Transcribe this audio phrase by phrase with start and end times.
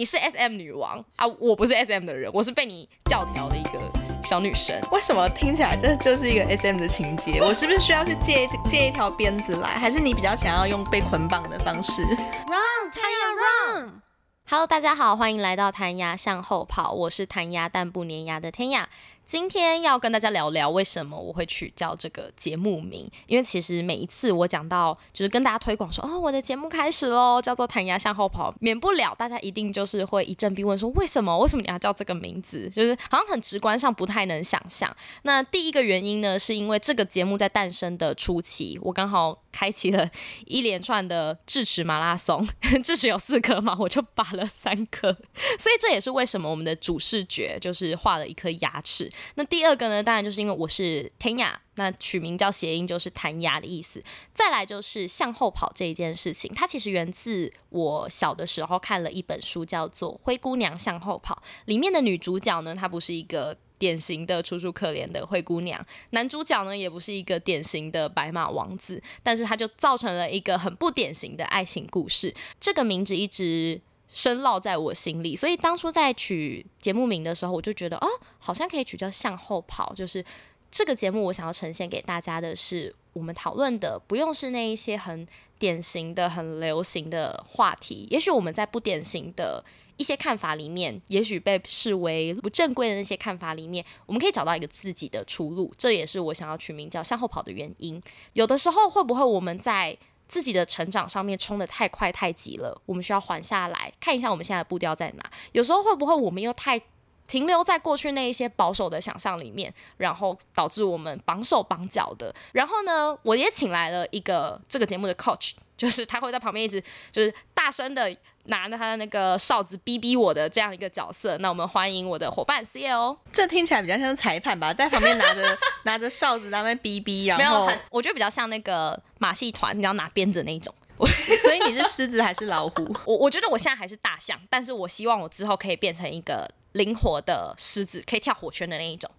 [0.00, 3.80] 你是 S M 女王啊，我不是 S M 的人，我是被你教条的一个
[4.22, 4.80] 小女生。
[4.92, 7.40] 为什么听起来这就是一个 S M 的情节？
[7.42, 18.88] 我是不是需要去借借一条鞭子来，还是你比较想要用被捆绑的方式？Run，弹牙 Run！Hello，大家好，欢迎来到弹牙向后跑，我是弹牙但不粘牙的天雅。
[19.28, 34.90] 今天要跟大家聊聊为什么我会取叫这个节目名，因为其实每一次我讲到就是跟大家推广说哦我的节目开始喽，叫做弹牙向后跑，免不了大家一定就是会一阵逼问说为什么为什么你要叫这个名字，就是好像很直观上不太能想象。
[35.24, 40.08] 那第一个原因呢，是因为这个节目在诞生的初期，我刚好开启了
[40.46, 42.46] 一连串的智齿马拉松，
[42.84, 45.12] 智齿有四颗嘛，我就拔了三颗，
[45.58, 49.10] 所以这也是为什么我们的主视觉就是画了一颗牙齿。
[49.34, 54.00] 那第二个呢，当然就是因为我是天雅，那取名叫谐音就是弹牙的意思。
[54.32, 61.42] 再来就是向后跑这一件事情，它其实源自我小的时候看了一本书，叫做《灰姑娘向后跑》。
[61.64, 72.34] 里面的女主角呢，她不是一个典型的楚楚可怜的灰姑娘，男主角呢也不是一个典型的白马王子，但是他就造成了一个很不典型的爱情故事。
[72.60, 73.80] 这个名字一直。
[74.10, 79.92] 深烙在我心里，所以当初在取节目名的时候，我就觉得哦，好像可以取叫向后跑。
[79.94, 80.24] 就是
[80.70, 88.06] 这个节目，我想要呈现给大家的是，我们讨论的不用是那一些很典型的、很流行的话题。
[88.10, 89.64] 也许我们在不典型的
[89.96, 95.72] 一些看法里面，也许被视为不正规的那些看法里面，我们可以找到一个自己的出路。
[95.76, 98.00] 这也是我想要取名叫向后跑的原因。
[98.34, 99.96] 有的时候，会不会我们在
[100.28, 105.30] 自己的成长上面冲的太快太急了，我们需要缓下来看一下我们现在的步调在哪。
[105.52, 106.80] 有时候会不会我们又太
[107.28, 112.34] 停留在过去那一些保守的想象里面，然后导致我们绑手绑脚的。
[112.52, 115.52] 然后呢，我也请来了一个这个节目的 coach。
[115.78, 118.12] 就是他会在旁边一直就是大声的
[118.46, 121.38] 拿着他的那个哨子逼逼我的这样一个角色。
[121.38, 123.16] 那我们欢迎我的伙伴 C L。
[123.32, 130.74] 这听起来比较像裁判吧，在旁边拿着 拿着哨子在那边逼逼，然后我觉得比较像那个马戏团，你要拿鞭子那一种。
[130.98, 132.92] 所以你是狮子还是老虎？
[133.04, 139.10] 我我觉得我现在还是大象，但是我希望我之后可以变成一个灵活的狮子，可以跳火圈的那一种。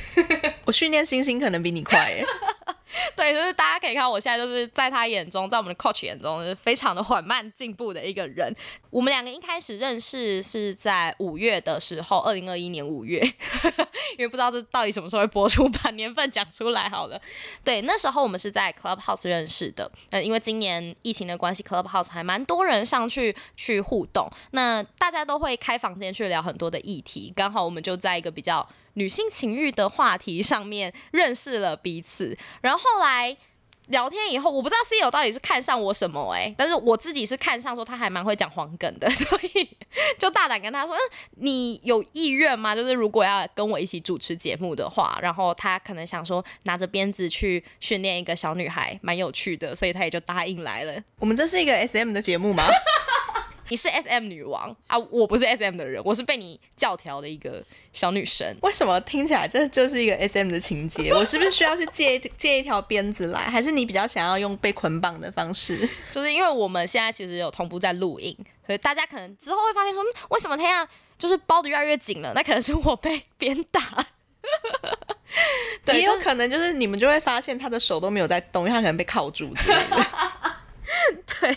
[0.66, 2.24] 我训练猩猩可能比你快耶。
[3.14, 8.54] 对，就是大家可以看，我现在就是在他眼中，在我们的 coach 眼中，是非常的缓慢进步的一个人。
[8.90, 13.20] 我们两个一开始认识是在五月的时候，二零二一年五月，
[14.18, 17.20] 因为不知道这到底什么时候会播出， 把年份讲出来好了。
[17.62, 19.90] 对，那时候我们是在 Clubhouse 认识的。
[20.10, 27.32] 那，因为今年疫情的关系，Clubhouse 还蛮多人上去去互动，那大家都会开房间去聊很多的议题。
[27.36, 28.68] 刚好我们就在一个比较。
[28.94, 33.36] 女性情欲的话题上面认识了彼此，然后后来
[33.88, 39.68] 聊天以后，我不知道 C 友到底是看上我什么哎，但是我自己是看上说他还蛮会讲黄梗的， 所以
[40.16, 41.00] 就大胆跟他说，嗯，
[41.36, 42.74] 你有意愿吗？
[42.74, 50.94] 就是如果要跟我一起主持节目的话，然后他可能想说拿着鞭子去训练一个小女孩，蛮有趣的，所以他也就答应来了。
[51.18, 52.64] 我们这是一个 SM 的节目吗？
[53.70, 58.56] 你是 S M 女王啊，我不是 S M 的人，我是被你教条的一个小女生。
[58.62, 61.10] 为什么听起来这就是一个 S M 的情节？
[61.14, 65.88] 我是不是需要去借借一条鞭子来，还是你比较想要用被捆绑的方式？
[66.10, 68.36] 就是因为我们现在其实有同步在录音，
[68.66, 72.32] 所以大家可能之后会发现说，为什么天啊就是包的越来越紧了？
[72.34, 73.80] 那可能是我被鞭打。
[75.92, 80.06] 也有可能就是你们就会发现他的手都没有在动，因为他可能被铐住之类的。
[81.40, 81.56] 对，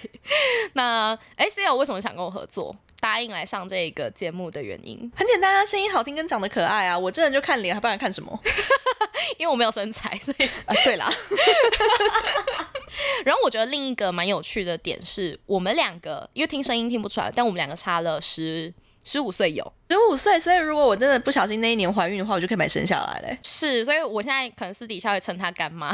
[0.73, 1.17] 那
[1.49, 6.97] C L 为什么想跟我合作，答应来上这个节目的原因很简单啊，声音好听跟长得可爱啊。
[6.97, 8.39] 我这人就看脸，还不然看什么？
[9.37, 11.11] 因为我没有身材，所以啊，对啦。
[13.25, 18.73] 然后我觉得另一个蛮有趣的点是，我们两个因为听声音听不出来，但我们两个差了十。
[19.03, 23.37] 十五岁有十五岁，所以如果我真的不小心那一年怀孕的话，我就可以买生下来嘞。
[23.43, 25.91] 是，所以我现在可能私底下会称她干妈。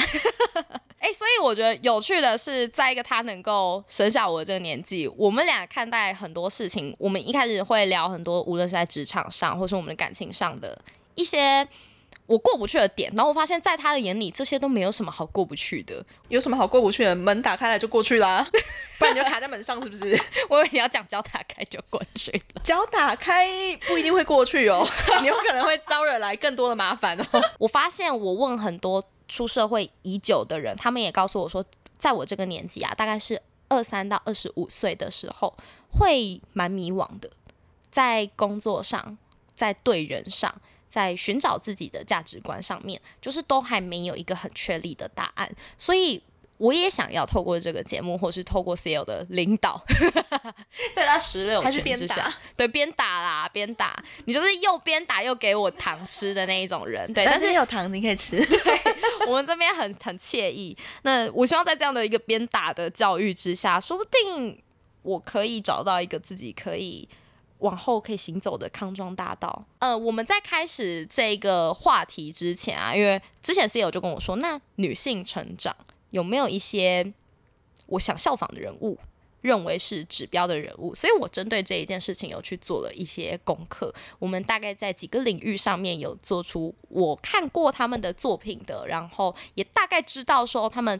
[0.99, 10.79] 哎，所以我觉得有趣的是，在一个她能够生下我的这个年纪，我们俩看待很多事情，我们一开始会聊很多，无论是在职场上，或是我们的感情上的
[11.15, 11.67] 一些。
[12.29, 16.05] 我过不去的点，然后我发现，在他的眼里，这些都没有什么好过不去的。
[16.27, 17.15] 有什么好过不去的？
[17.15, 18.47] 门打开来就过去啦，
[18.99, 20.15] 不然你就卡在门上，是不是？
[20.47, 22.61] 我以为你要讲脚打开就过去了。
[22.63, 23.47] 脚打开
[23.87, 24.87] 不一定会过去哦，
[25.21, 27.25] 你有可能会招惹来更多的麻烦哦。
[27.57, 31.65] 我发现，我问很多出社会已久的人，他们也告诉我说，
[31.97, 35.57] 在我这个年纪啊，大概是二三到二十五岁的时候，
[35.97, 37.27] 会蛮迷惘的，
[37.89, 39.17] 在工作上，
[39.55, 40.53] 在对人上。
[40.89, 46.21] 在寻找自己的价值观上面，就是都还没有一个很确立的答案，所以
[46.57, 49.81] 我也想要透过这个节目，或是透过 CEO 的领导，
[50.93, 58.43] 在他十六还是拳之下对，边打啦，边打，你就是又边打又给我糖吃的那一种人，对，但是有糖你可以吃。
[58.45, 58.79] 对
[59.27, 60.75] 我们这边很很惬意。
[61.03, 64.61] 那我希望在这样的一个边打的教育之下，说不定
[65.03, 67.07] 我可以找到一个自己可以
[67.59, 69.65] 往后可以行走的康庄大道。
[69.79, 75.75] 呃，我们在开始这个话题之前啊，因为之前 CEO 就跟我说，那女性成长
[76.11, 77.13] 有没有一些
[77.85, 78.97] 我想效仿的人物？
[79.41, 83.89] 认为是指标的人物，所以我针对这一件事情有去做了一些功课。
[84.19, 90.99] 我们大概在几个领域上面有做出我看过他们的作品的，然后也大概知道说他们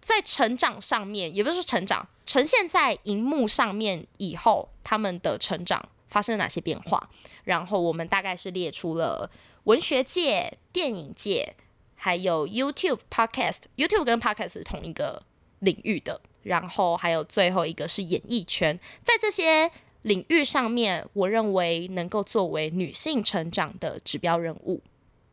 [0.00, 7.10] 在成长上面，也不是说成长，呈现在荧幕上面以后，他们的成长发生了哪些变化。
[7.44, 9.30] 然后我们大概是列出了
[9.64, 11.54] 文学界、电影界，
[11.94, 13.62] 还有 YouTube、Podcast。
[13.76, 15.22] YouTube 跟 Podcast 是同一个
[15.60, 16.20] 领域的。
[16.44, 19.70] 然后还有最后一个是演艺圈，在这些
[20.02, 24.80] 领域上面，我认为能够作为女性成长的指标人物。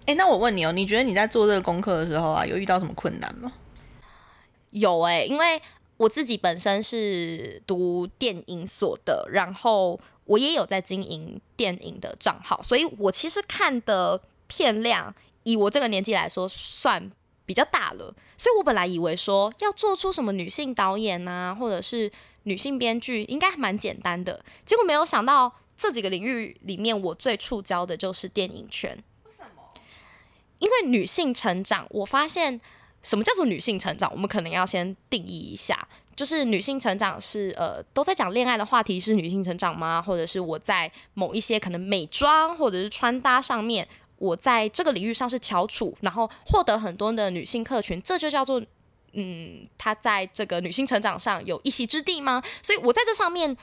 [0.08, 3.54] 哎、那我问你哦，你觉得你在做这个功课的时候啊，有遇到什么困难吗？
[4.76, 5.62] 有诶、因为
[5.96, 17.10] 我自己本身是读电影所的，然后我也有在经营电影的账号，所以我其实看的片量，以我这个年纪来说，算
[17.46, 18.14] 比较大了。
[18.38, 22.12] 所以我本来以为说要做出什么女性导演啊，或者是
[22.44, 24.44] 女性编剧，应该蛮简单的。
[24.66, 29.02] 结果没有想到这几个领域里面，我最触礁的就是电影圈。
[29.24, 29.64] 为什么？
[30.60, 32.60] 因为女性成长，我发现。
[33.06, 34.12] 什么叫做女性成长？
[34.12, 40.02] 我们可能要先定义一下，就是女性成长是呃都在讲恋爱的话题是女性成长吗？
[40.02, 43.88] 或者是我在某一些可能美妆或者是穿搭上面，
[44.18, 48.60] 我在这个领域上是翘楚，然后获得很多的女性客群，这就叫做
[49.14, 52.42] 嗯，她在这个女性成长上有一席之地吗？
[52.64, 53.56] 所以我在这上面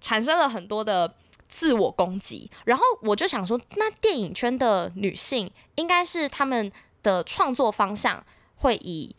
[0.00, 1.14] 产生了很多的
[1.50, 6.72] 自我攻击，然后我就想说，那电影圈的女性应该是她们
[7.02, 8.24] 的创作方向。
[8.56, 9.14] 会以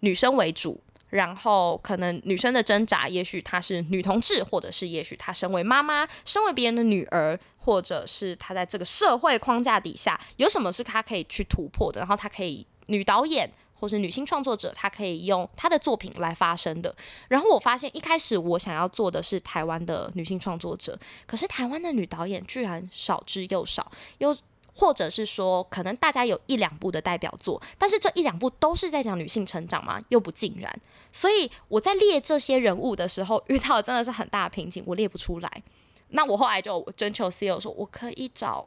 [0.00, 16.94] 女生为主，然后可能女生的挣扎，也许她是女同志，或者是也许她身为妈妈，身为别人的女儿，或者是她在这个社会框架底下有什么是她可以去突破的，然后她可以女导演或是女性创作者，她可以用她的作品来发声的。
[17.28, 24.36] 然后我发现一开始我想要做的是台湾的女性创作者，可是台湾的女导演居然少之又少，又。
[24.74, 30.00] 或者是说，可能大家有一两部的代表作，但是这一两部都是在讲女性成长吗？
[30.08, 30.80] 又不尽然。
[31.12, 35.62] 所以我在列这些人物的时候，遇到真的是很大的瓶颈，我列不出来。
[36.10, 38.66] 那我后来就征求 CEO 说，我可以找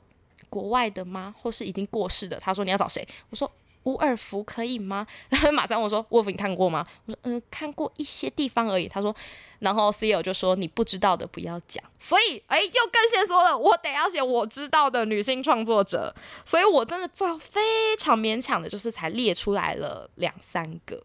[0.50, 1.33] 国外的吗？
[1.41, 2.39] 或是已经过世的？
[2.39, 3.06] 他说你要找谁？
[3.29, 3.49] 我说
[3.83, 5.06] 伍尔夫可以吗？
[5.30, 6.85] 然 后马上我说伍尔夫你看过吗？
[7.06, 8.88] 我说嗯、看过一些地方而已。
[8.88, 9.15] 他说。
[9.59, 16.13] 然后 CEO 就说：“你不知道的不要讲。”所以，哎，又更先说了，我得要写我知道的女性创作者。
[16.44, 21.01] 所以我真的最后非常勉强的，就是才列出来了两三个。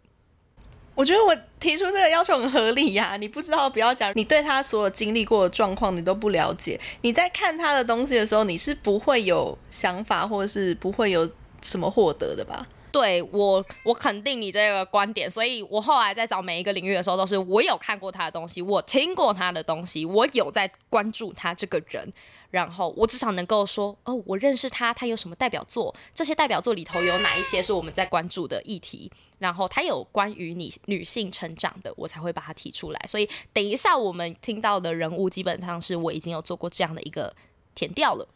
[0.97, 6.81] 我觉得我提出这个要求很合理呀、你不知道不要讲，你对他所有经历过的状况你都不了解。
[7.03, 11.31] 你在看他的东西的时候，你是不会有想法，或者是不会有
[11.63, 12.67] 什么获得的吧？
[12.91, 22.11] 对我，我肯定你这个观点，所以我后来在找每一个领域的时候，都是我有看过他的东西，我听过他的东西，我有在关注他这个人，
[22.51, 33.01] 然后我至少能够说，哦，我认识他，他有什么代表作，这些代表作里头有哪一些是我们在关注的议题，然后他有关于你女性成长的，我才会把它提出来。
[33.07, 37.37] 所以等一下我们听到的人物，基本上是我已经有做过这样的一个
[37.75, 38.27] 填掉了。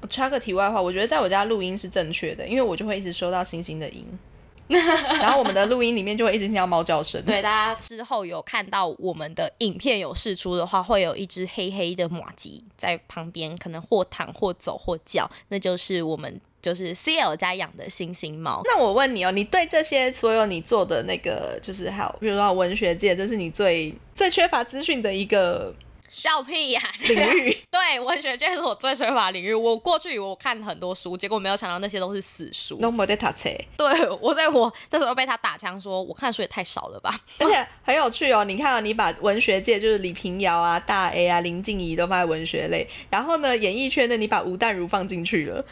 [0.00, 4.04] 我插个题外话，我觉得在我家录音是正确的，因为我就会一直收到星星的音，
[4.68, 7.22] 然后我们的录音里面就会一直听到猫叫声。
[7.24, 18.62] 对，大家之后有看到我们的影片有试出的话，会有一只黑黑的马吉在旁边，可能或躺或走或叫，那就是我们就是 CL 家养的星星猫。
[18.64, 25.74] 那我问你哦，你对这些所有你做的那个，就是还有比如说文学界，这是你最最缺乏资讯的一个。
[26.10, 26.90] 笑屁呀、啊！
[27.06, 29.54] 领域 对文学界是我最缺乏领域。
[29.54, 32.78] 我过去我看很多书，结果没有想到那些都是死书。
[32.80, 33.32] No more data
[33.76, 37.14] 对我在我那时候被他打枪说，我看书也太少了吧。
[37.38, 45.64] 而且很有趣哦，你看啊，你把文学界就是李平遥啊、大 A 啊、林静怡都放在文学类，然后呢，演艺圈呢，你把吴淡如放进去了。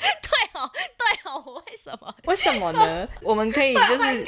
[0.00, 0.51] 对
[1.34, 2.14] 我为什么？
[2.24, 3.08] 为什么呢？
[3.22, 4.24] 我们可以就是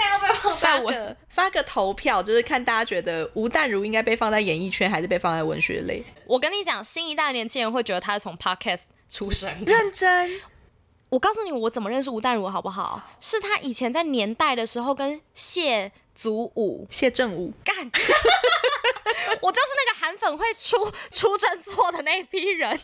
[0.59, 6.05] 发个发个投票，就是看大家觉得吴淡如应该被放在演艺圈，还是被放在文学类？
[6.27, 9.73] 我跟你讲，新一代年轻人会觉得他是从 podcast 出生的。
[9.73, 10.41] 认真，
[11.11, 13.01] 我告诉你，我怎么认识吴淡如好不好？
[13.21, 17.75] 是他以前在年代的时候跟谢祖武、谢正武干，
[19.43, 22.79] 我就是那个韩粉会出出振作的那一批人。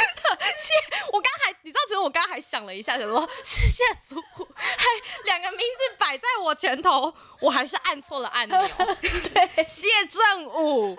[0.56, 0.72] 谢，
[1.12, 4.86] 我刚还你知道，其实我刚还想了一下，想说是谢祖武，还
[5.24, 8.58] 两个名字摆在我前头，我还是按错了按钮。
[9.00, 10.98] 对，谢正武。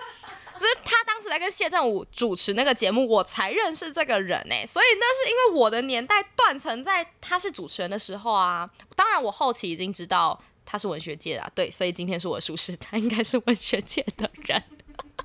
[0.58, 4.66] 就是他当时在跟谢正武主持那个节目，我才认识这个人呢。
[4.66, 8.68] 所以那是因为我的年代断层在他是主持人的时候啊。
[8.94, 14.62] 当然，我后期已经知道他是文学界的，对，所以今天是我舒适他应该是文学界的人。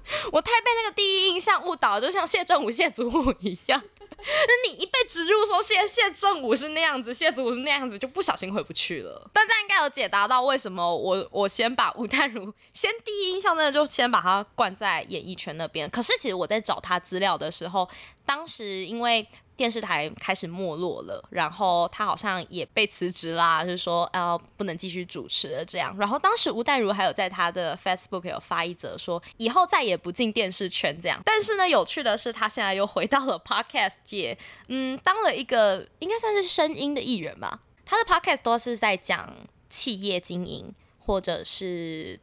[0.31, 3.81] 我太被那个第一印象误导，就像谢振武、谢祖武一样。
[4.19, 9.29] 那你一被植入说谢谢正武是那样子，谢祖武是那样子，就不小心回不去了。
[9.31, 15.89] 大家应该有解答到为什么我我先把吴淡如先第一印象真的就先把他灌在演艺圈那边。
[15.89, 17.87] 可是其实我在找他资料的时候，
[18.25, 19.27] 当时因为。
[19.57, 25.93] 电视台开始没落了，然后他好像也被辞职啦，就是说呃不能继续主持了这样。
[25.97, 31.19] 然后当时吴淡如还有在他的 Facebook 有发一则说以后再也不进电视圈这样。
[31.25, 34.37] 但是呢，有趣的是他现在又回到了 Podcast 界，
[34.67, 37.61] 嗯，当了一个应该算是声音的艺人吧。
[37.83, 39.35] 他的 Podcast 都是在讲
[39.69, 42.19] 企业经营或者是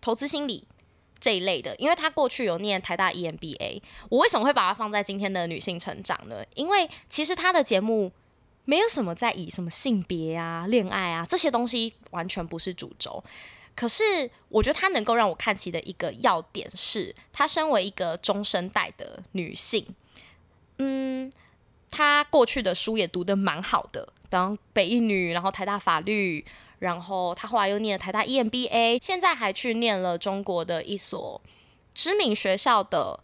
[0.00, 0.66] 投资心理。
[1.24, 6.44] 这一类的，因为他过去有念台大 EMBA，我为什么会把它放在今天的女性成长呢？
[6.54, 8.12] 因为其实他的节目
[8.66, 13.24] 没有什么在以什么性别啊、恋爱啊这些东西完全不是主轴，
[13.74, 19.86] 可是我觉得他能够让我看起的一个要点是，她身为一个中生代的女性，
[20.76, 21.32] 嗯，
[21.90, 26.44] 她过去的书也读得蛮好的，比方北一女，然后台大法律。
[26.84, 31.40] 然后他后来又念了台大 EMBA，现在还去念了中国的一所
[31.94, 33.18] 知名学校的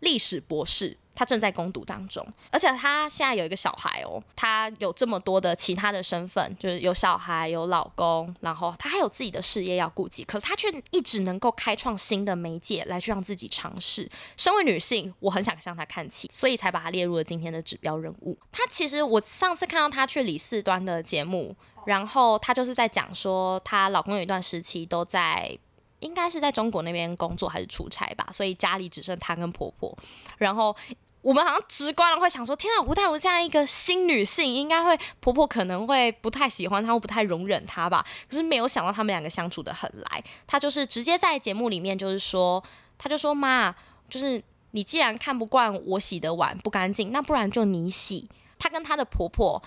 [0.00, 2.26] 历史博士，他正在攻读当中。
[2.50, 10.24] 而且他现在有一个小孩哦，他有这么多的其他的身份，就是有小孩、有老公，然后他还有自己的事业要顾及。
[10.24, 14.10] 可是他却一直能够开创新的媒介来去让自己尝试。
[14.36, 18.36] 身为女性，我很想向他看齐，所以才把他列入了今天的指标人物。
[18.50, 21.54] 他其实我上次看到他去李四端的节目。
[21.84, 25.56] 然后她就是在讲说，她老公有一段时期都在，
[26.00, 29.96] 应该是在中国那边工作还是出差吧，所以家里只剩她跟婆婆。
[30.38, 30.74] 然后
[31.22, 38.04] 我们好像直观的会想说，天啊，吴淡如这样一个新女性，应该会婆婆可能会不太喜欢她，或不太容忍她吧。
[38.28, 40.24] 可是没有想到他们两个相处的很来。
[40.46, 42.62] 她就是直接在节目里面就是说，
[42.96, 43.74] 她就说妈，
[44.08, 48.28] 就是你既然看不惯我洗的碗不干净，那不然就你洗。
[48.58, 49.62] 她跟她的婆婆。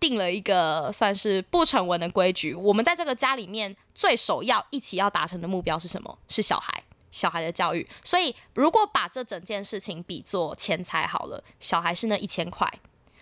[0.00, 2.54] 定了一个算是不成文的规矩。
[2.54, 6.18] 我们在这个家里面最首要一起要达成的目标是什么？
[6.26, 7.86] 是小孩，小孩的教育。
[8.02, 12.66] 所以，如果把这整件事情比作钱财好了，小孩是那一千块，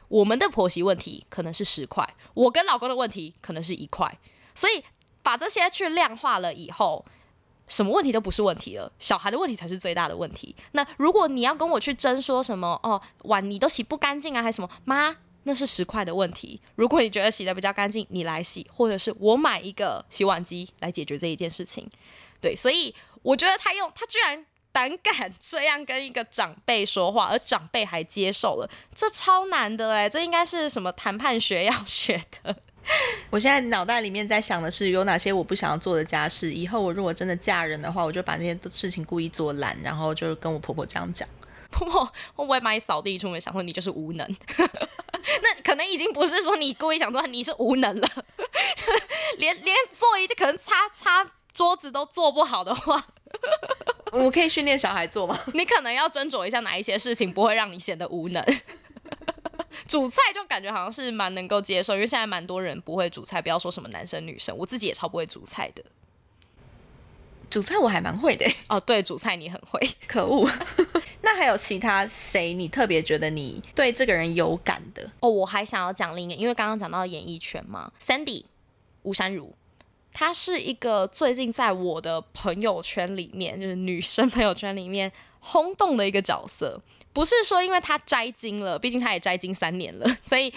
[0.07, 4.19] 我们的婆媳问题可能是十块，我跟老公的问题可能是一块。
[4.55, 4.85] 所以，
[5.23, 7.05] 把这些去量化了以后，
[7.67, 10.55] 什么问题都不是问题了，小孩的问题才是最大的问题。
[10.73, 15.17] 那如果你要跟我去争说什么哦，碗你都洗不干净啊，还是什么妈？
[15.45, 16.61] 那是十块的问题。
[16.75, 21.89] 如果你觉得洗的比较干净，你来洗，或者是我买一个洗碗机来解决这一件事情。
[22.41, 32.55] 对，所以我觉得他用他居然胆敢这样跟一个长辈说话，而长辈还接受了， 这超难的哎，这应该是什么谈判学要学的。
[33.29, 41.29] 我现在脑袋里面在想的是有哪些我不想要做的家事，以后我如果真的嫁人的话，我就把那些事情故意做烂，然后就是跟我婆婆这样讲。
[41.71, 43.41] 会不会把你扫地出门？
[43.41, 48.09] 想说你就是无能， 那可能已经不是说你故意想做，你是无能了。
[49.39, 53.07] 连连做一就可能擦擦桌子都做不好的话，
[54.13, 55.39] 我可以训练小孩做吗？
[55.55, 58.45] 你可能要斟酌一下哪一些事情不会让你显得无能。
[59.87, 65.85] 煮菜就感觉好像是蛮能够接受，因为现在蛮多人不会煮菜，不要说什么男生女生，我自己也超不会煮菜的。
[67.49, 70.47] 煮菜我还蛮会的哦，对，煮菜你很会，可恶。
[71.31, 75.11] 那还有其他谁你特别觉得你对这个人有感的？
[75.21, 78.45] 哦，我还想要讲另一个，因为刚刚讲到演艺圈嘛，Sandy
[79.03, 79.53] 吴珊如，
[80.11, 86.81] 她是一个最近在我的朋友圈里面，就是女生朋友圈里面轰动的一个角色。
[87.13, 90.51] 不是说因为她摘金了，毕竟她也摘金三年了， 所以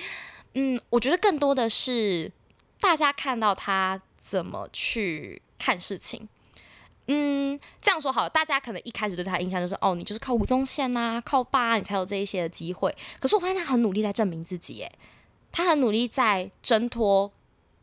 [0.54, 2.32] 嗯，我觉得更多的是
[2.80, 6.30] 大家看到她怎么去看事情。
[7.08, 12.96] 嗯，这样说好了，大家可能一开始对他的印象就是，哦，你就是靠吴宗宪呐，靠爸，你才有这一些的机会。
[13.20, 14.92] 可是我发现他很努力在证明自己，诶，
[15.52, 17.32] 他很努力在挣脱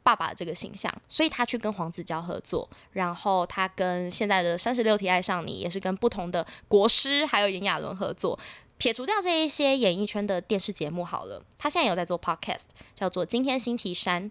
[0.02, 8.38] 爸爸的这个形象，所以他去跟黄子佼合作，然后他跟现在的三十六题爱上你，也是跟不同的国师还有炎亚纶合作。
[8.78, 12.62] 撇除掉这一些演艺圈的电视节目好了，他现在有在做 podcast，
[12.94, 14.30] 叫做《今天星期三》。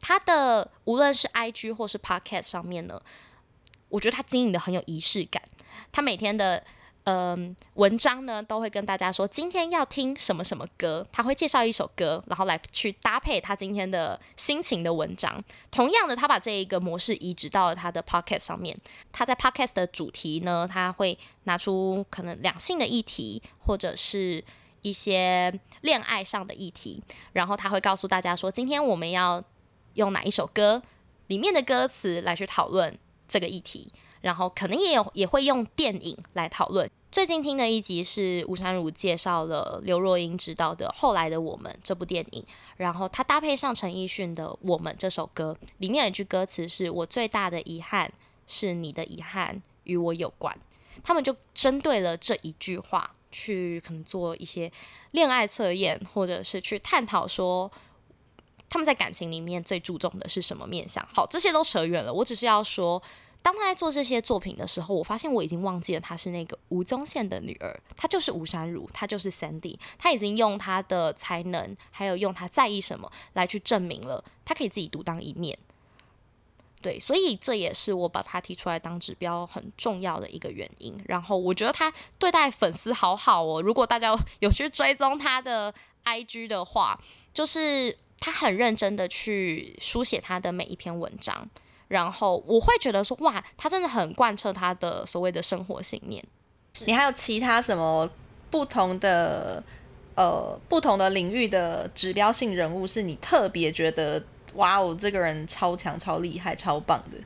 [0.00, 3.00] 他的无论是 IG 或是 podcast 上面呢，
[3.94, 5.40] 我觉得他经营的很有仪式感。
[5.92, 6.62] 他每天的
[7.04, 15.42] 嗯文章呢，都会跟大家说今天要听什么什么歌，他会介绍一首歌，然后来去搭配他今天的心情的文章。
[15.70, 18.76] 同样的，他把这一个模式移植到了他的 podcast 上面。
[19.12, 24.44] 他在 podcast 的主题呢，他会拿出可能两性的议题，或者是
[24.82, 29.42] 一些恋爱上的议题，然后他会告诉大家说，今天我们要。
[29.94, 30.82] 用哪一首歌
[31.28, 32.98] 里面的歌词来去讨论
[33.34, 36.88] 这个议题，然后可能也有也会用电影来讨论。
[37.10, 42.44] 最近听的一集是吴珊如介绍了刘若英执导的《后来的我们》这部电影，
[42.76, 48.08] 然后他搭配上陈奕迅的《我们》这首歌，里面有一句歌词是我最大的遗憾
[48.46, 50.56] 是你的遗憾与我有关。
[51.02, 54.70] 他们就针对了这一句话去可能做一些
[55.10, 57.68] 恋爱测验，或者是去探讨说。
[58.66, 61.06] 他们在感情里面最注重的是什么面相？
[61.12, 62.12] 好，这些都扯远了。
[62.12, 63.00] 我只是要说，
[63.44, 69.76] 当他在做这些作品的时候，我发现我已经忘记了他是那个吴宗宪的女儿，她就是吴珊如，她就是 Sandy。
[69.98, 75.58] 他已经用他的才能，还有用他在意什么来去证明了他可以自己独当一面。
[76.80, 80.98] 对，所以这也是我把他提出来当指标很重要的一个原因。
[81.04, 83.60] 然后我觉得他对待粉丝好好哦。
[83.60, 85.74] 如果大家 有去追踪他的
[86.04, 86.98] IG 的话，
[87.34, 87.98] 就是。
[88.20, 91.46] 他很认真的去书写他的每一篇文章，
[91.94, 96.20] 然后我会觉得说，哇，他真的很贯彻他的所谓的生活信念。
[96.86, 98.10] 你还有其他什么
[98.50, 99.62] 不同的
[100.16, 104.20] 呃不同的领域的指标性人物，是你特别觉得
[104.54, 107.18] 哇哦，这个人超强、超厉害、超棒的？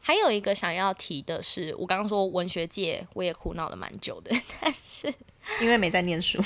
[0.00, 5.12] 还有一个想要提的是，我刚刚说文学界我也苦恼了蛮久的，但是
[5.60, 6.40] 因为没在念书，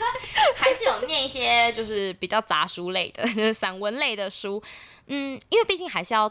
[0.56, 4.62] 还是有念一些就是比较杂书类的，就是散文类的书。
[5.06, 6.30] 嗯，因为毕竟还是要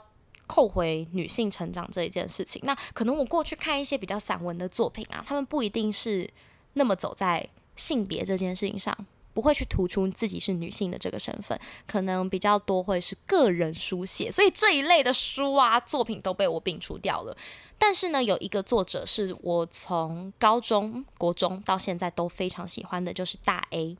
[0.52, 2.62] 扣回女性成长这一件事情。
[2.66, 6.30] 那可能我过去看一些比较散文的作品啊，他们不一定是
[6.74, 8.94] 那么走在性别这件事情上。
[9.34, 17.38] 不会去突出自己是女性的这个身份，可能比较多会是个人书写，所以这一类的书啊作品都被我摒除掉了。
[17.78, 23.96] 但是呢，有一个作者是我从高中国中到现在都非常喜欢的，就是大 A。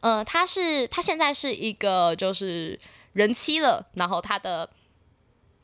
[0.00, 2.78] 呃，他是他现在是一个就是
[3.14, 4.68] 人妻了，然后他的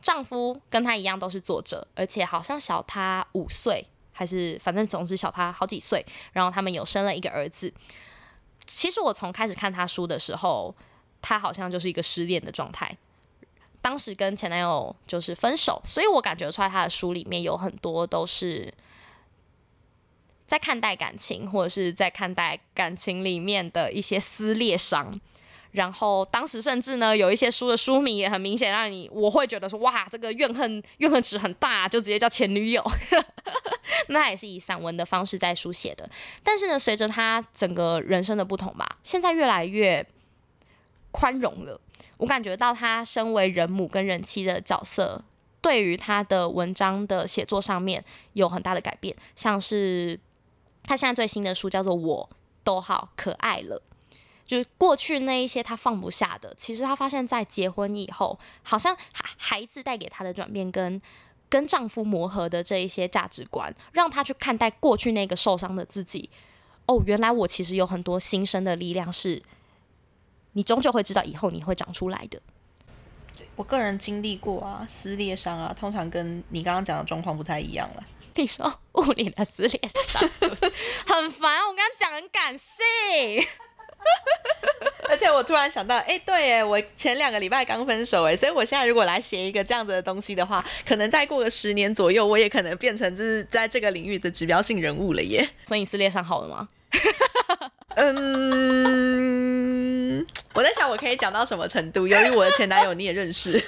[0.05, 6.05] 丈夫跟她一样都是作者，而且好像小她五岁，还是反正总之小她好几岁。
[6.35, 7.73] 然后他们有生了一个儿子。
[8.67, 10.75] 其实我从开始看他书的时候，
[11.23, 12.95] 他好像就是一个失恋的状态。
[13.81, 18.73] 当时跟前男友就是分手，所以我感觉出来他的书里面有很多都是
[20.47, 25.19] 在看待感情，或者是在看待感情里面的一些撕裂伤。
[25.75, 32.81] 然后当时甚至呢，有一些书的书名也很明显，让你我会觉得说，哇，这个怨恨怨恨值很大，就直接叫前女友。
[34.07, 36.09] 那也是以散文的方式在书写的，
[36.45, 40.07] 但是呢，随着他整个人生的不同吧，现在越来越
[41.11, 41.81] 宽容了。
[42.19, 45.25] 我感觉到他身为人母跟人妻的角色，
[45.61, 50.21] 对于他的文章的写作上面有很大的改变，像是
[50.85, 52.31] 他现在最新的书叫做《我
[52.63, 53.83] 都好可爱了》。
[54.47, 61.01] 就是过去那一些他放不下的，其实他发现，在结婚以后，好像孩孩子带给他的转变，跟
[61.49, 66.29] 跟丈夫磨合的这一些价值观，让他去看待过去那个受伤的自己。
[66.87, 69.43] 哦，原来我其实有很多新生的力量，是
[70.53, 72.41] 你终究会知道，以后你会长出来的。
[73.57, 78.05] 我个人经历过啊，撕裂伤啊，通常跟你刚刚讲的状况不太一样了。
[78.37, 80.65] 你说物理的撕裂伤是不是
[81.07, 81.61] 很烦？
[81.61, 83.47] 我刚刚讲很感性。
[85.09, 95.49] 而且我突然想到，哎，对，哎，我前两个礼拜刚分手，哎，所以我现在如果来写一个这样子的东西的话，可能再过个十年左右，我也可能变成就是在这个领域的指标性人物了耶。
[95.67, 96.69] 所以你撕裂上好了吗？
[97.97, 99.07] 嗯，
[100.53, 102.09] 我在想我可以讲到什么程度？
[102.09, 103.63] 由于我的前男友你也认识。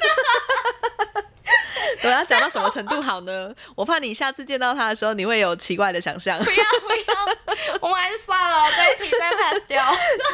[2.03, 3.55] 我要讲到什么程度好呢？
[3.75, 6.39] 我怕你下次见到他的时候，你会有奇怪的想象。
[6.43, 9.85] 不要不要， 我们还是算了，这一题再 pass 掉。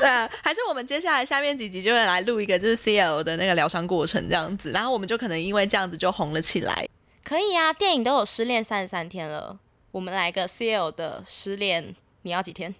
[0.01, 6.87] 对啊，还是我们接下来下面几集就会来录一个，就是 CL 的那个疗伤过程这样子，然后我们就可能因为这样子就红了起来。
[7.25, 9.59] 可以啊，电影都有失恋三十三天了，
[9.93, 12.75] 我们来个 CL 的失恋，你要几天？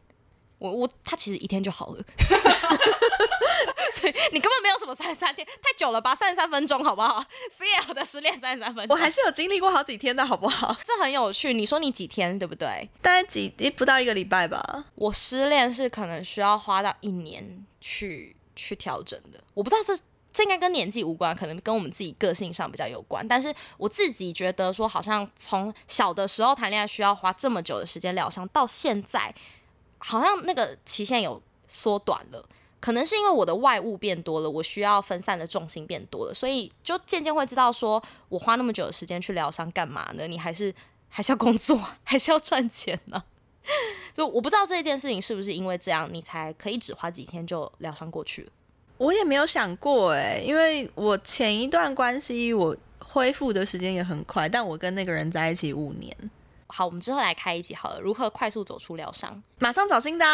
[0.59, 2.05] 我我他其实一天就好了。
[4.33, 6.15] 你根本没有什么三十三天，太久了吧？
[6.15, 7.25] 三十三分钟好不好？
[7.59, 10.77] CL 的失恋三十三分钟，我还是有经历过好几天的好不好？
[10.85, 11.53] 这很有趣。
[11.53, 12.89] 你说你几天对不对？
[13.01, 14.85] 大概几不到一个礼拜吧。
[14.95, 19.43] 我失恋是可能需要花到一年去去调整的。
[19.55, 19.97] 我不知道这
[20.33, 23.27] 这应该跟年纪无关，可能跟我们自己个性上比较有关。
[23.27, 29.35] 但是我自己觉得说，好像从小的时候谈恋爱需要花这么久的时间疗伤，到现在
[29.99, 32.49] 好像那个期限有缩短了。
[32.83, 40.27] 可能是因为我的外物变多了，我需要分散的重心变多了，所以就渐渐会知道，说我花那么久的时间去疗伤干嘛呢？
[40.27, 40.75] 你还是
[41.09, 43.23] 还是要工作， 还是要赚钱呢？
[44.13, 48.51] 就我不知道这件事情是不是因为这样，你才可以只花几天就疗伤过去。
[48.99, 56.17] 我也没有想过哎，因为我前一段关系我恢复的时间也很快，但我跟那个人在一起五年。
[56.67, 59.41] 好，我们之后来开一集好了，如何快速走出疗伤？
[59.61, 60.27] 马上找新的。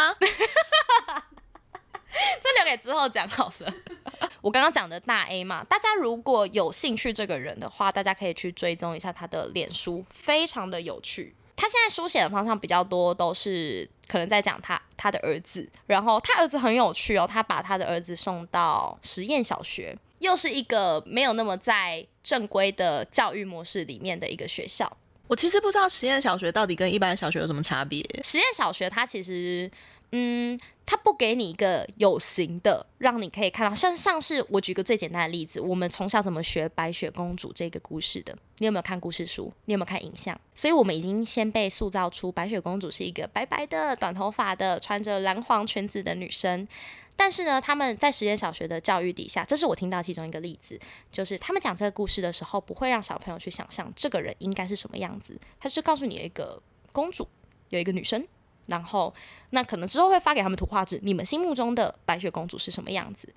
[2.42, 3.74] 这留给之后讲好了。
[4.40, 11.34] 我刚刚讲的大 A 嘛，大家如果有兴趣这个人的话，大家可以去追踪一下他的脸书，非常的有趣。
[11.56, 15.68] 他现在书写的方向比较多，都是可能在讲他他的儿子。
[15.86, 24.96] 然后他儿子很有趣哦，他把他的儿子送到实验小学，又是一个没有那么在正规的教育模式里面的一个学校。
[25.26, 28.02] 我其实不知道实验小学到底跟一般小学有什么差别。
[28.22, 29.70] 实验小学它其实。
[30.12, 30.58] 嗯，
[30.90, 38.34] 他不给你一个有形的，让你可以看到，像像是我举个最简单的例子，我们从小怎么学白雪公主这个故事的？
[38.56, 39.52] 你有没有看故事书？
[39.66, 40.34] 你有没有看影像？
[40.54, 46.66] 所以我们已经先被塑造出白雪公主是一个白白的、短头发的、穿着蓝黄裙子的女生。
[47.14, 50.80] 但是呢，他们在实验小学的教育底下，这是我听到其中一个例子，
[51.12, 57.28] 就是他们讲这个故事的时候，不会让小朋友去想象这个人应该是什么样子，他是告诉你有一个公主，
[57.68, 58.26] 有一个女生。
[58.68, 59.12] 然后，
[59.50, 63.28] 那可能之后会发给他们图画纸，你们心目中的白雪公主是什么样子？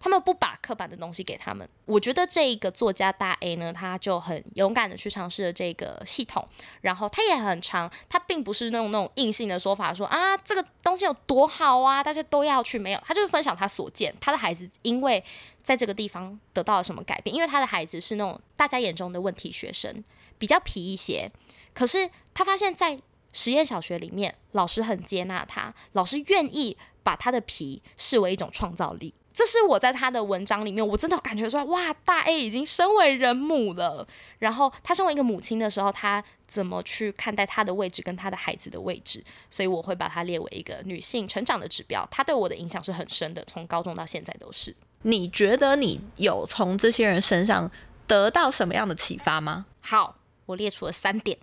[0.00, 1.68] 他们不把刻板的东西给他们。
[1.84, 6.48] 我觉得这一个作家大 A 呢，他就很勇敢的去尝试了这个系统，
[6.82, 15.24] 然后他也很长，他并不是那种那种硬性的说法，说啊这个东西有多好啊，大家都要去，没有，他就是分享他所见，他的孩子因为
[15.64, 20.04] 在这个地方得到了什么改变，因为他的孩子是那种大家眼中的问题学生，
[20.38, 21.28] 比较皮一些，
[21.74, 22.96] 可是他发现，在
[23.38, 29.14] 实验小学里面，老师很接纳他，老师愿意把他的皮视为一种创造力。
[29.32, 34.04] 这是我在他的文章里面，我真的感觉说，哇，大 A 已经身为人母了。
[34.40, 39.22] 然后他身为一个母亲的时候，他怎么去看待他的位置跟他的孩子的位置？
[39.48, 42.04] 所以我会把它列为一个女性成长的指标。
[42.10, 44.74] 他对我的影响是很深的，从高中到现在都是。
[45.02, 47.70] 你觉得你有从这些人身上
[48.08, 49.66] 得到什么样的启发吗？
[49.80, 51.38] 好，我列出了三点。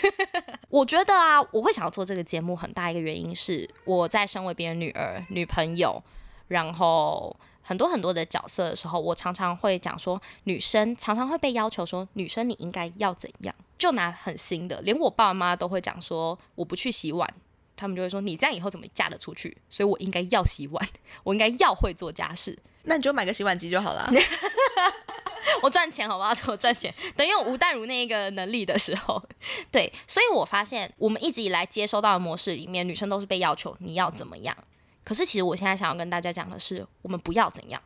[0.70, 6.02] 我觉得啊，我会想要做这个节目，很大一个原因是我在身为别人女儿、女朋友，
[6.48, 13.54] 然后很多很多的角色的时候，我常常会讲说，女生常常会被要求说，女生你应该要怎样？
[13.78, 17.32] 就拿很新的，连我爸妈都会讲说，我不去洗碗，
[17.78, 19.56] 他们就会说，你这样以后怎么嫁得出去？
[19.70, 20.88] 所以我应该要洗碗，
[21.22, 22.58] 我应该要会做家事。
[22.82, 24.10] 那你就买个洗碗机就好了。
[25.62, 26.34] 我赚钱好不好？
[26.50, 26.92] 我赚钱。
[27.16, 29.22] 等有吴淡如那一个能力的时候，
[29.70, 34.56] 对，所以我发现我们一直以来接收到的模式里面，女生都是被要求你要怎么样。
[35.04, 37.80] 可是其实我现在想要跟大家讲的是，我们不要怎样，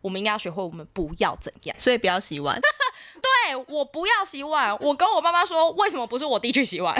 [0.00, 1.76] 我们应该要学会我们不要怎样。
[1.78, 2.60] 所以不要洗碗。
[3.22, 4.76] 对我不要洗碗。
[4.80, 6.94] 我跟我妈妈说，为什么不是我弟去洗碗？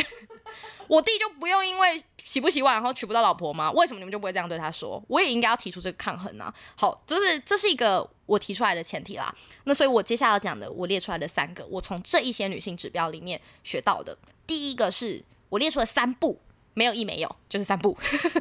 [0.88, 3.70] 我弟就不用因为洗不洗碗然后娶不到老婆吗？
[3.72, 5.02] 为什么你们就不会这样对他说？
[5.08, 6.52] 我也应该要提出这个抗衡啊！
[6.76, 9.34] 好，这是这是一个我提出来的前提啦。
[9.64, 16.40] 那所以我接下来要讲的，我列出来的三个，我从这一些女性指标里面学到的，第一个是我列出了三步，
[16.74, 17.96] 没有一没有，就是三步，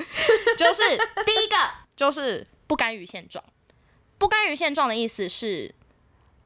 [0.58, 0.82] 就是
[1.26, 1.56] 第一个
[1.96, 3.44] 就是不甘于现状。
[4.18, 5.76] 不甘于现状的意思是。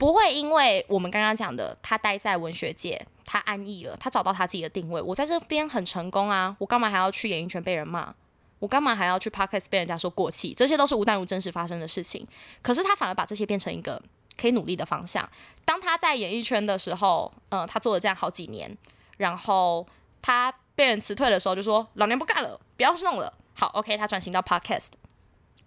[0.04, 5.02] 不会，因为我们刚刚讲的，他待在文学界，他安逸了，他找到他自己的定位。
[5.02, 8.13] 我在这边很成功啊，我干嘛还要去演艺圈被人骂？
[8.60, 10.54] 我干嘛还要去 podcast 被人家说过气？
[10.54, 12.28] 这些都是无但无真实发生的事情。
[12.62, 14.02] 可是他反而把这些变成一个
[14.38, 15.26] 可以努力的方向。
[15.63, 18.78] 当他在演艺圈的时候，嗯，他做了这样好几年，
[19.16, 19.88] 然后
[20.22, 23.32] 他被人辞退的时候，就说老娘不干了，不要弄了。
[23.54, 24.89] 好，OK，他转型到 podcast。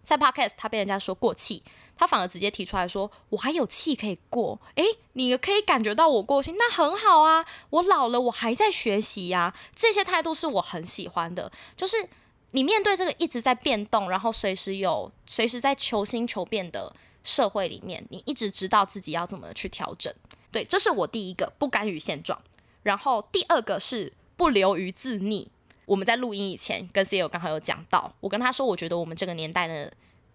[0.07, 1.65] 在 Podcast，他被人家说过气，
[1.97, 7.45] 他反而直接提出来说：“我还有气可以过。”诶，你可以感觉到我过气，那很好啊。
[7.71, 9.53] 我老了，我还在学习呀。
[9.75, 11.51] 这些态度是我很喜欢的。
[11.77, 12.09] 就是
[12.53, 20.15] 你面对这个一直在变动，然后随时有、随时在求新求变的社会里面，你一直知道自己要怎么去调整。
[20.53, 22.41] 对，这是我第一个不甘于现状。
[22.85, 25.51] 然后第二个是不流于自逆。
[25.87, 29.91] 我们在录音以前跟 CEO 刚好有讲到，我跟他说，我觉得我们这个年代的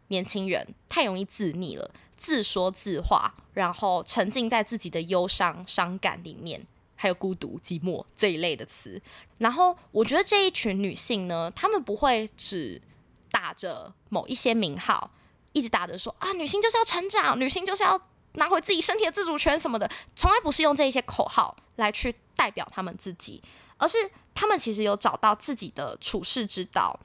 [0.08, 9.02] 年轻人太容易自溺了，自说自话，然后沉浸在自己的忧伤、伤感里面，还有孤独、寂寞这一类的词。
[9.38, 12.82] 然后我觉得这一群女性呢，她们不会只
[13.30, 15.12] 打着某一些名号，
[15.52, 18.00] 一直打着说啊，女性就是要成长，女性就是要
[18.36, 23.42] 拿回自己身体的自主权什么的，从来不是用这一些口号来去代表她们自己，
[23.78, 23.98] 而是
[24.34, 27.00] 他们其实有找到自己的处世之道，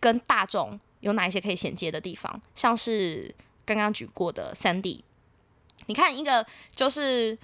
[0.00, 0.78] 跟大众。
[1.00, 2.40] 有哪一些可以衔接的地方？
[2.54, 5.02] 像是刚刚举过的三 D，
[5.86, 6.46] 你看一个
[6.76, 7.36] 就是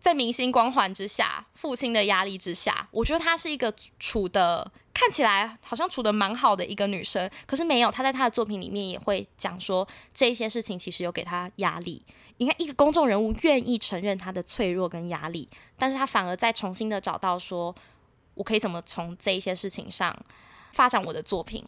[0.00, 7.92] 在明星光环之下、父亲的压力之下，我觉得她是一个处的看起来好像处的蛮好的一个女生，可是没有。
[7.92, 12.04] 她在她的作品里面也会讲说，这一些事情其实有给她压力。
[12.38, 17.72] 你看，一个公众人物愿意承认她的脆弱跟压力，但是她反而在重新的找到说，
[18.40, 20.16] 我可以怎么从这一些事情上
[20.72, 21.62] 发展我的作品。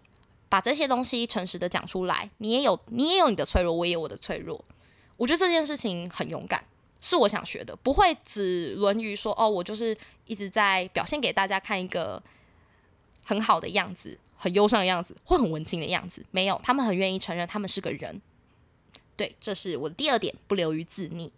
[0.49, 4.63] 把这些东西诚实的讲出来，你也有你也有你的脆弱，我也有我的脆弱。
[5.17, 6.63] 我觉得这件事情很勇敢，
[7.01, 12.23] 是我想学的，不会只沦于说哦，我就是一直在表现给大家看一个
[13.25, 16.23] 很好的样子，很忧伤的样子，或很文青的样子。
[16.31, 18.21] 没有，他们很愿意承认他们是个人。
[19.17, 21.31] 对，这是我的第二点，不流于自溺。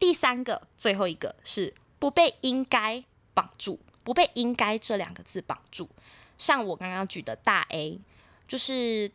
[0.00, 5.90] 第三个，最后一个是不被应该绑住，不被应该这两个字绑住。
[6.38, 8.00] 像我刚刚举的大 A。
[8.48, 9.10] 就是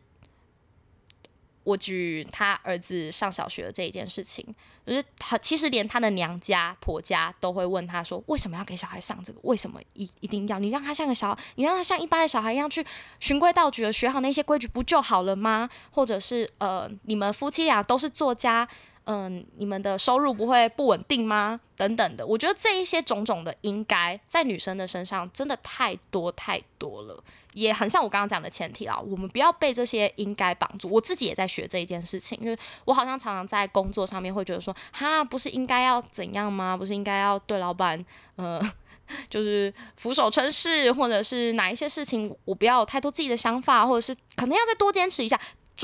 [1.64, 4.44] 我举他儿子上小学的这一件事情，
[4.86, 9.40] 就是他其实连他的娘家婆家都会问他说，为什么要给小孩上这个？
[9.44, 12.84] 为什么一一定要你让他像个小，你让他像一般的小孩一样去
[13.20, 15.70] 循规蹈矩的学好那些规矩不就好了吗？
[15.92, 18.68] 或者是呃，你们夫妻俩都是作家，
[19.04, 21.60] 嗯，你们的收入不会不稳定吗？
[21.76, 27.22] 等等的，我觉得这一些种种的应该在女生的身上真的太多太多了。
[27.54, 30.88] 也很像我刚刚讲的前提啦，我们不要被这些应该绑住。
[30.88, 36.76] 我自己也在学这一件事情，因为我好像常常在工作上面会觉得说，哈，不是应该要怎样吗？
[36.76, 38.02] 不是应该要对老板，
[38.36, 38.58] 呃，
[39.28, 45.38] 就是俯首称是，或者是哪一些事情我不要有太多自己的想法，或者是可能要再多坚持一下，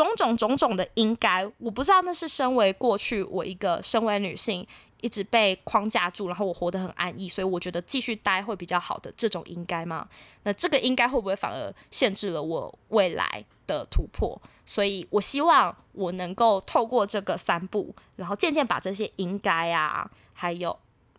[0.04, 4.66] 种种种种的应该，我不知道那是身为过去我一个身为女性。
[5.00, 10.08] 一直被框架住，然后我活得很安逸，所以我觉得继续待会比较好的这种应该吗？
[10.42, 14.36] 那这个应该会不会反而限制了我未来的突破？
[14.66, 20.76] 所以我希望我能够透过这个三步，然后渐渐把这些应该啊，还有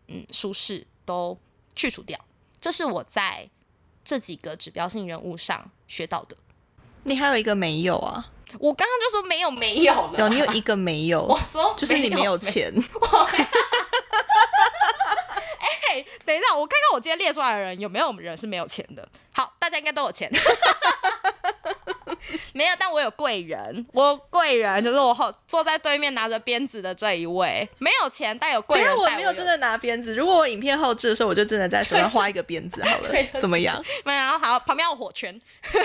[0.08, 1.38] 嗯舒适都
[1.74, 2.20] 去除掉。
[2.60, 3.50] 这是我在
[4.04, 6.36] 这几个指标性人物上学到的。
[7.04, 8.26] 你还有一个没有啊？
[8.58, 12.74] 我刚刚就说没有没有了，有你有一个没有，我说就是你没有钱。
[15.92, 19.08] 哎，等一下，我看看我今天列出来的人有没有人是没有钱的。
[19.32, 20.32] 好，大家应该都有钱。
[22.54, 23.86] 没有，但我有贵人。
[23.94, 28.96] 我贵人就是我后坐在对面拿着鞭子的这一位，没有钱但有贵人。
[28.96, 30.16] 我没有真的拿鞭子。
[30.16, 33.82] 如果我影片后置的时候，我就真的在手上画一个鞭子好了，怎么样？
[34.04, 35.40] 然后好，旁边有火圈，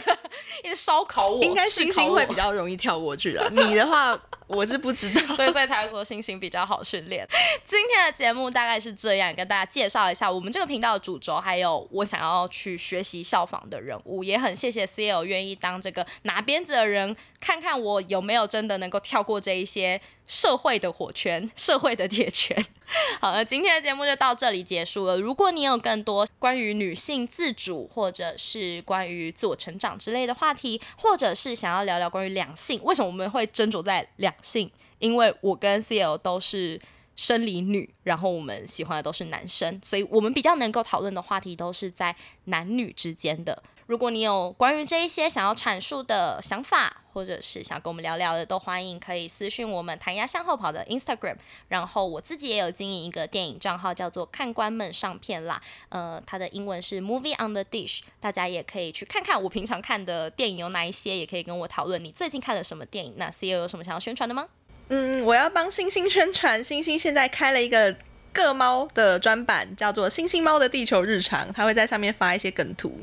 [0.63, 1.43] 一直烧烤我。
[1.43, 3.49] 应该星星会比较容易跳过去的。
[3.51, 4.19] 你的话。
[4.47, 7.27] 我是不知道，对，所以才会说星星比较好训练。
[7.65, 14.23] 今天的节目大概是这样，跟大家介绍一下我们这个频道的主轴，还有我想要去学习效仿的人物。
[14.23, 20.01] 也很谢谢 C L 愿意当这个拿鞭子的人，看看我有没有真的能够跳过这一些。
[20.27, 22.57] 社会的火圈， 社会的铁圈。
[23.21, 25.19] 好了，今天的节目就到这里结束了。
[25.19, 34.71] 如果你有更多关于女性自主，或者是关于自我成长之类的话题，或者是想要聊聊关于两性，为什么我们会斟酌在两性？
[34.99, 36.81] 因为我跟 C L 都是
[37.17, 43.63] 生理女，然后我们喜欢的都是男生，所以我们比较能够讨论的话题都是在男女之间的。
[43.87, 51.37] 如果你有关于这一些想要阐述的想法，或者是想跟我们聊聊的，都欢迎可以私讯我们弹压向后跑的 Instagram。
[51.69, 55.61] 然后我自己也有经营一个电影账号，叫做看官们上片啦。
[55.91, 63.15] 呃，它的英文是 Movie on the Dish，大家也可以去看看我平常看的电影有哪一些，也可以跟我讨论你最近看了什么电影。
[63.17, 64.49] 那 CEO 有什么想要宣传的吗？
[64.89, 67.95] 嗯，我要帮星星宣传，星星现在开了一个
[68.33, 72.99] 各猫的专版，叫做星星猫的地球日常，它会在上面发一些梗图。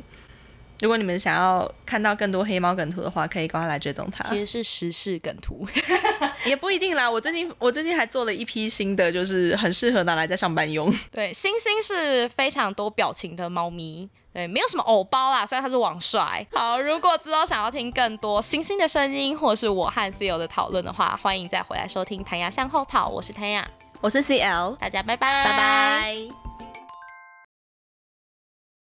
[0.81, 4.23] 如果你们想要看到更多黑猫梗图的话，可以赶快来追踪它。
[4.23, 5.65] 其实是时事梗图，
[6.43, 7.09] 也不一定啦。
[7.09, 10.91] 我最近我最近还做了一批新的，就是很适合拿来在上班用。
[11.13, 15.45] 对，星星是非常多表情的猫咪，对，没有什么偶包啦。
[15.45, 16.45] 虽然它是网帅。
[16.51, 23.07] 好，如果之后想要听更多星星的声音，或是我和 C 友的讨论的话，欢迎再回来收听《谭牙向后跑》。
[23.11, 23.69] 我是谭牙，
[24.01, 26.40] 我是 CL，大家拜拜，拜拜。